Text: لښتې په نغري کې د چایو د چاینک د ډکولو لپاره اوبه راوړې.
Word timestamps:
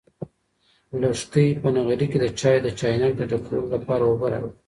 لښتې 1.01 1.45
په 1.61 1.69
نغري 1.75 2.07
کې 2.11 2.17
د 2.21 2.25
چایو 2.39 2.63
د 2.65 2.67
چاینک 2.79 3.13
د 3.17 3.21
ډکولو 3.31 3.63
لپاره 3.73 4.03
اوبه 4.05 4.27
راوړې. 4.31 4.53